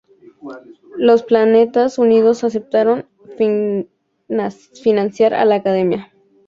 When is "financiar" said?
4.33-5.35